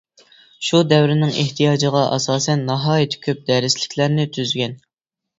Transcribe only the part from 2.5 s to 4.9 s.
ناھايىتى كۆپ دەرسلىكلەرنى تۈزگەن.